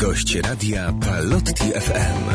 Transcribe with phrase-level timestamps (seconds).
[0.00, 2.30] Gość radia Palotti FM.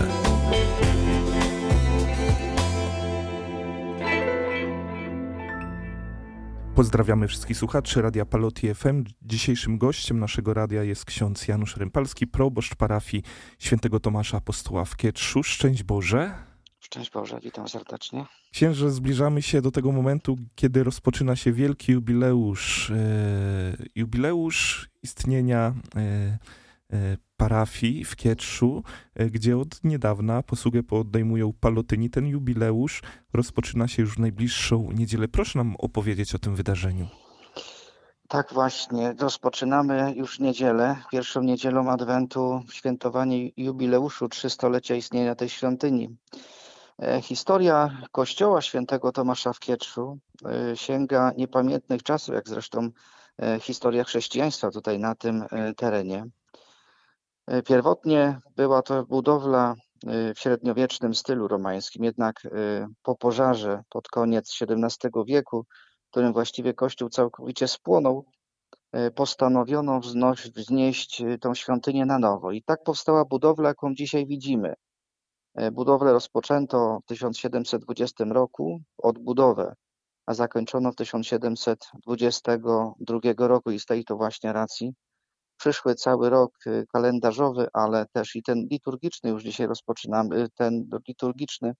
[6.75, 9.03] Pozdrawiamy wszystkich słuchaczy Radia Palotti FM.
[9.21, 13.23] Dzisiejszym gościem naszego radia jest ksiądz Janusz Rympalski, proboszcz parafii
[13.59, 15.43] świętego Tomasza Apostoła w Kietrzu.
[15.43, 16.33] Szczęść Boże.
[16.79, 18.25] Szczęść Boże, witam serdecznie.
[18.51, 22.89] Księże, zbliżamy się do tego momentu, kiedy rozpoczyna się wielki jubileusz.
[22.91, 26.37] E, jubileusz istnienia e,
[27.43, 28.83] parafii w Kietrzu,
[29.15, 32.09] e, gdzie od niedawna posługę podejmują palotyni.
[32.09, 33.01] Ten jubileusz
[33.33, 35.27] rozpoczyna się już w najbliższą niedzielę.
[35.27, 37.07] Proszę nam opowiedzieć o tym wydarzeniu.
[38.27, 46.17] Tak właśnie, rozpoczynamy już niedzielę, pierwszą niedzielą Adwentu, świętowanie jubileuszu trzystolecia istnienia tej świątyni.
[47.01, 52.89] E, historia kościoła świętego Tomasza w Kietrzu e, sięga niepamiętnych czasów, jak zresztą
[53.61, 55.43] historia chrześcijaństwa tutaj na tym
[55.77, 56.25] terenie.
[57.47, 59.75] E, pierwotnie była to budowla
[60.07, 62.49] e, w średniowiecznym stylu romańskim, jednak e,
[63.03, 65.65] po pożarze pod koniec XVII wieku,
[66.07, 68.25] w którym właściwie kościół całkowicie spłonął,
[69.15, 69.99] postanowiono
[70.55, 72.51] wznieść tą świątynię na nowo.
[72.51, 74.73] I tak powstała budowla, jaką dzisiaj widzimy.
[75.71, 79.75] Budowlę rozpoczęto w 1720 roku, odbudowę,
[80.25, 84.93] a zakończono w 1722 roku i z tej to właśnie racji
[85.57, 91.73] przyszły cały rok y, kalendarzowy, ale też i ten liturgiczny już dzisiaj rozpoczynamy, ten liturgiczny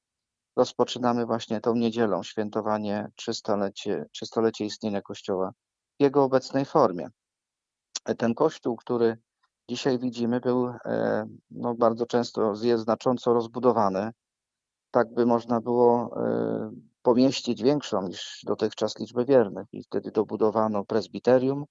[0.56, 5.52] rozpoczynamy właśnie tą niedzielą, świętowanie trzystolecie, trzystolecie istnienia Kościoła
[6.00, 7.08] w jego obecnej formie.
[8.18, 9.18] Ten Kościół, który
[9.70, 14.12] dzisiaj widzimy, był e, no, bardzo często jest znacząco rozbudowany.
[14.92, 16.72] Tak by można było e,
[17.02, 19.68] pomieścić większą niż dotychczas liczbę wiernych.
[19.72, 21.66] I wtedy dobudowano prezbiterium,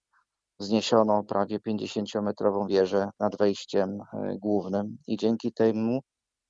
[0.62, 6.00] wzniesiono prawie 50-metrową wieżę nad wejściem e, głównym i dzięki temu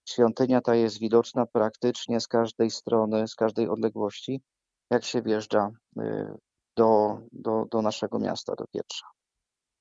[0.09, 4.41] świątynia ta jest widoczna praktycznie z każdej strony, z każdej odległości,
[4.91, 6.35] jak się wjeżdża e,
[6.77, 9.07] do, do, do naszego miasta, do Pietrza.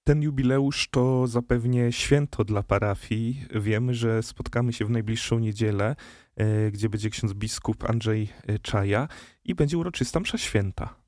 [0.04, 3.46] Ten jubileusz to zapewnie święto dla parafii.
[3.52, 5.96] Wiemy, że spotkamy się w najbliższą niedzielę,
[6.36, 8.30] e, gdzie będzie ksiądz biskup Andrzej
[8.62, 9.08] Czaja
[9.44, 11.01] i będzie uroczysta msza święta.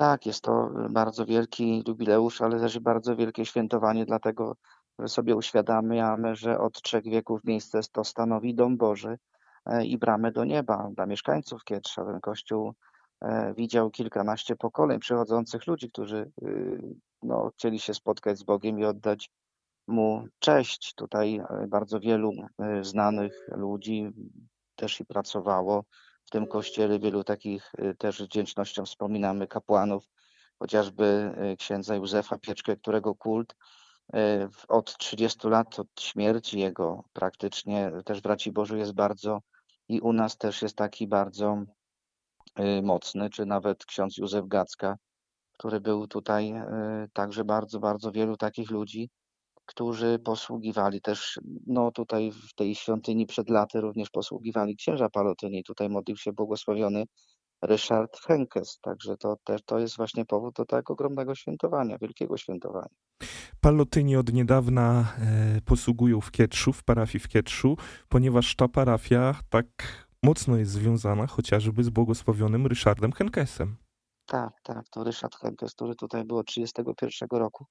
[0.00, 4.56] Tak, jest to bardzo wielki jubileusz, ale też bardzo wielkie świętowanie, dlatego
[4.98, 9.18] że sobie uświadamiamy, że od trzech wieków miejsce to stanowi Dom Boży
[9.66, 12.04] e, i bramę do nieba dla mieszkańców Kietrza.
[12.04, 12.74] Ten kościół
[13.20, 16.80] e, widział kilkanaście pokoleń przychodzących ludzi, którzy y,
[17.22, 19.30] no, chcieli się spotkać z Bogiem i oddać
[19.86, 20.94] Mu cześć.
[20.94, 22.32] Tutaj e, bardzo wielu
[22.82, 24.12] znanych ludzi
[24.76, 25.84] też i pracowało
[26.30, 30.04] w tym kościele wielu takich y, też wdzięcznością wspominamy kapłanów,
[30.58, 33.54] chociażby y, księdza Józefa Pieczkę, którego kult
[34.14, 34.18] y,
[34.68, 39.40] od 30 lat od śmierci jego praktycznie też braci Bożu jest bardzo
[39.88, 41.62] i u nas też jest taki bardzo
[42.82, 44.96] mocny, czy nawet ksiądz Józef Gacka,
[45.52, 46.54] który był tutaj
[47.12, 49.10] także bardzo, bardzo wielu takich ludzi
[49.70, 55.64] którzy posługiwali też, no tutaj w tej świątyni przed laty również posługiwali księża Palotyni.
[55.64, 57.04] Tutaj modlił się błogosławiony
[57.62, 58.78] Ryszard Henkes.
[58.82, 62.94] Także to też to jest właśnie powód do tak ogromnego świętowania, wielkiego świętowania.
[63.60, 67.76] Palotyni od niedawna e, posługują w Kietrzu, w parafii w Kietrzu,
[68.08, 69.66] ponieważ ta parafia tak
[70.22, 73.76] mocno jest związana chociażby z błogosławionym Ryszardem Henkesem.
[74.26, 77.66] Tak, tak, to Ryszard Henkes, który tutaj było 31 roku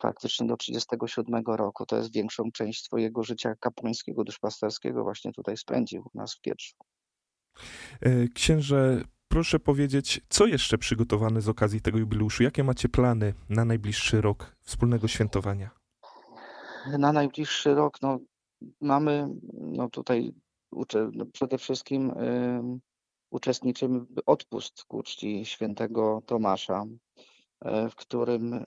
[0.00, 1.86] praktycznie do 37 roku.
[1.86, 6.76] To jest większą część swojego życia kapłańskiego, duszpasterskiego właśnie tutaj spędził u nas w Pietrzu.
[8.00, 12.42] E, księże, proszę powiedzieć, co jeszcze przygotowane z okazji tego jubileuszu?
[12.42, 15.70] Jakie macie plany na najbliższy rok wspólnego świętowania?
[16.98, 18.18] Na najbliższy rok no,
[18.80, 20.32] mamy no tutaj
[21.12, 22.80] no, przede wszystkim y,
[23.30, 28.64] uczestniczymy w odpust ku czci świętego Tomasza, y, w którym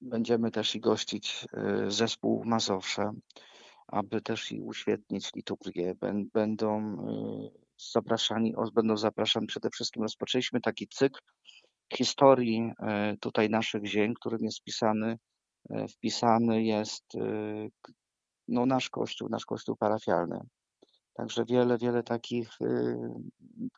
[0.00, 1.46] Będziemy też i gościć
[1.86, 3.10] y, zespół Mazowsze,
[3.86, 5.94] aby też i uświetnić liturgię.
[6.32, 7.58] Będą y,
[7.92, 11.20] zapraszani, będą zapraszani przede wszystkim, rozpoczęliśmy taki cykl
[11.94, 12.72] historii
[13.12, 15.18] y, tutaj naszych ziemi, którym jest wpisany,
[15.90, 17.04] wpisany jest
[18.48, 20.40] no, nasz kościół, nasz kościół parafialny.
[21.14, 22.48] Także wiele, wiele takich,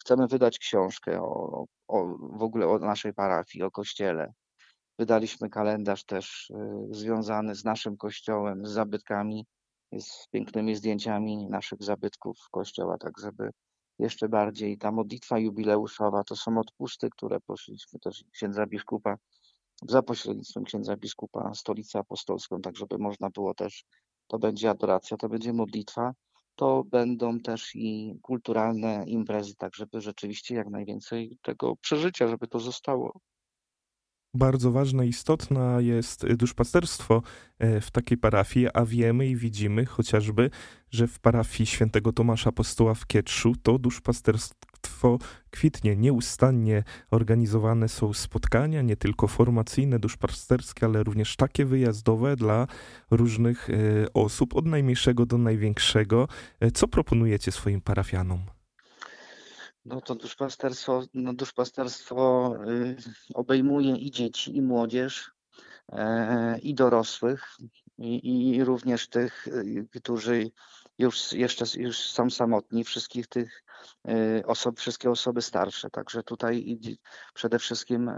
[0.00, 4.32] chcemy wydać książkę o, o, w ogóle o naszej parafii, o kościele,
[5.00, 6.54] Wydaliśmy kalendarz też y,
[6.90, 9.46] związany z naszym kościołem, z zabytkami,
[9.92, 13.50] z pięknymi zdjęciami naszych zabytków kościoła, tak żeby
[13.98, 19.16] jeszcze bardziej ta modlitwa jubileuszowa, to są odpusty, które prosiliśmy też księdza biskupa
[19.88, 23.84] za pośrednictwem księdza biskupa stolicę apostolską, tak żeby można było też,
[24.26, 26.12] to będzie adoracja, to będzie modlitwa,
[26.54, 32.58] to będą też i kulturalne imprezy, tak żeby rzeczywiście jak najwięcej tego przeżycia, żeby to
[32.58, 33.20] zostało
[34.34, 37.22] bardzo ważne, istotne jest duszpasterstwo
[37.58, 40.50] e, w takiej parafii, a wiemy i widzimy chociażby,
[40.90, 45.18] że w parafii świętego Tomasza Apostoła w Kietrzu to duszpasterstwo
[45.50, 45.96] kwitnie.
[45.96, 52.66] Nieustannie organizowane są spotkania, nie tylko formacyjne, duszpasterskie, ale również takie wyjazdowe dla
[53.10, 53.74] różnych e,
[54.14, 56.28] osób, od najmniejszego do największego.
[56.60, 58.59] E, co proponujecie swoim parafianom?
[59.90, 62.96] No to duszpasterstwo, no duszpasterstwo y,
[63.34, 65.32] obejmuje i dzieci, i młodzież,
[65.92, 67.56] e, i dorosłych,
[67.98, 70.50] i, i również tych, y, którzy
[70.98, 73.64] już jeszcze już są samotni, wszystkich tych
[74.08, 75.90] y, osób, wszystkie osoby starsze.
[75.90, 76.78] Także tutaj
[77.34, 78.10] przede wszystkim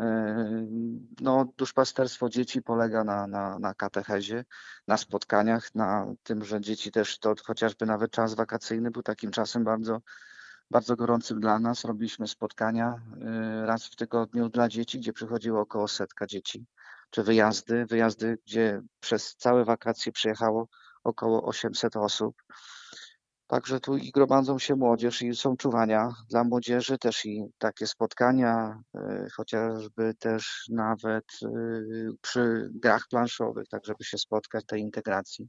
[1.20, 4.44] no, duszpasterstwo dzieci polega na, na, na katechezie,
[4.86, 9.64] na spotkaniach, na tym, że dzieci też to chociażby nawet czas wakacyjny był takim czasem
[9.64, 10.00] bardzo
[10.72, 11.84] bardzo gorącym dla nas.
[11.84, 12.94] Robiliśmy spotkania
[13.62, 16.66] y, raz w tygodniu dla dzieci, gdzie przychodziło około setka dzieci,
[17.10, 20.68] czy wyjazdy, wyjazdy, gdzie przez całe wakacje przyjechało
[21.04, 22.42] około 800 osób.
[23.46, 28.82] Także tu i gromadzą się młodzież i są czuwania dla młodzieży, też i takie spotkania,
[28.96, 35.48] y, chociażby też nawet y, przy grach planszowych, tak żeby się spotkać, tej integracji.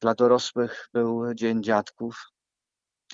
[0.00, 2.35] Dla dorosłych był Dzień Dziadków,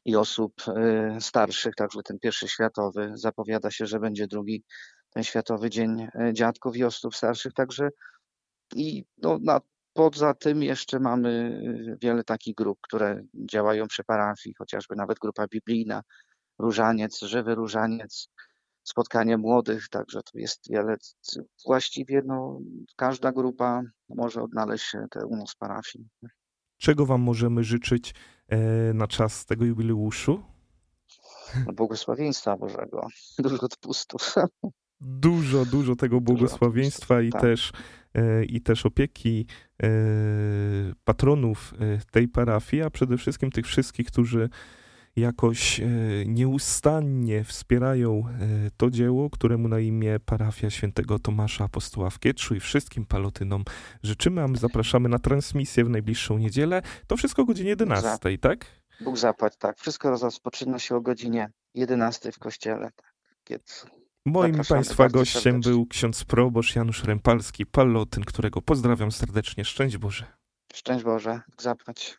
[0.04, 4.64] i osób e, starszych, także ten pierwszy światowy, zapowiada się, że będzie drugi,
[5.10, 7.88] ten Światowy Dzień e, Dziadków i osób starszych, także
[8.74, 9.60] i no, na,
[9.92, 11.62] poza tym jeszcze mamy
[11.92, 16.02] e, wiele takich grup, które działają przy parafii, chociażby nawet grupa biblijna,
[16.58, 18.28] Różaniec, Żywy Różaniec,
[18.82, 20.96] spotkanie młodych, także to jest wiele,
[21.66, 22.60] właściwie no,
[22.96, 26.08] każda grupa może odnaleźć się u nas w parafii.
[26.82, 28.14] Czego Wam możemy życzyć
[28.48, 28.58] e,
[28.94, 30.42] na czas tego jubileuszu?
[31.66, 33.08] No, błogosławieństwa Bożego,
[33.38, 34.34] dużo odpustów.
[35.00, 37.40] Dużo, dużo tego błogosławieństwa i, tak.
[37.40, 37.72] też,
[38.14, 39.46] e, i też opieki
[39.82, 39.88] e,
[41.04, 41.74] patronów
[42.10, 44.48] tej parafii, a przede wszystkim tych wszystkich, którzy
[45.16, 45.86] jakoś e,
[46.26, 52.60] nieustannie wspierają e, to dzieło, któremu na imię parafia świętego Tomasza Apostoła w Kietrzu i
[52.60, 53.64] wszystkim palotynom
[54.02, 56.82] życzymy, a my zapraszamy na transmisję w najbliższą niedzielę.
[57.06, 58.66] To wszystko o godzinie 11, tak?
[59.00, 59.78] Bóg zapłać, tak.
[59.78, 62.90] Wszystko rozpoczyna się o godzinie 11 w kościele.
[63.44, 63.62] Tak.
[64.26, 65.72] Moim Państwa gościem serdecznie.
[65.72, 69.64] był ksiądz proboszcz Janusz Rempalski, palotyn, którego pozdrawiam serdecznie.
[69.64, 70.26] Szczęść Boże.
[70.74, 72.18] Szczęść Boże, zapłać.